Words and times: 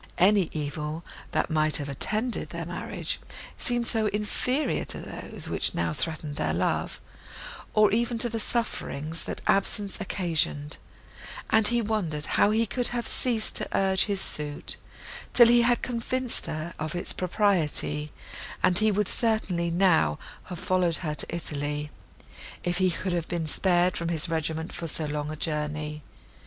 Any 0.17 0.49
evil, 0.51 1.03
that 1.31 1.51
might 1.51 1.77
have 1.77 1.87
attended 1.87 2.49
their 2.49 2.65
marriage, 2.65 3.19
seemed 3.59 3.85
so 3.85 4.07
inferior 4.07 4.83
to 4.85 4.99
those, 4.99 5.47
which 5.47 5.75
now 5.75 5.93
threatened 5.93 6.37
their 6.37 6.55
love, 6.55 6.99
or 7.75 7.91
even 7.91 8.17
to 8.17 8.27
the 8.27 8.39
sufferings, 8.39 9.25
that 9.25 9.43
absence 9.45 9.97
occasioned, 10.01 10.77
that 11.51 11.67
he 11.67 11.83
wondered 11.83 12.25
how 12.25 12.49
he 12.49 12.65
could 12.65 12.87
have 12.87 13.07
ceased 13.07 13.55
to 13.57 13.67
urge 13.77 14.05
his 14.05 14.19
suit, 14.21 14.75
till 15.33 15.45
he 15.49 15.61
had 15.61 15.83
convinced 15.83 16.47
her 16.47 16.73
of 16.79 16.95
its 16.95 17.13
propriety; 17.13 18.11
and 18.63 18.79
he 18.79 18.89
would 18.91 19.07
certainly 19.07 19.69
now 19.69 20.17
have 20.45 20.57
followed 20.57 20.97
her 21.05 21.13
to 21.13 21.27
Italy, 21.29 21.91
if 22.63 22.79
he 22.79 22.89
could 22.89 23.13
have 23.13 23.27
been 23.27 23.45
spared 23.45 23.95
from 23.95 24.07
his 24.09 24.27
regiment 24.27 24.73
for 24.73 24.87
so 24.87 25.05
long 25.05 25.29
a 25.29 25.35
journey. 25.35 26.01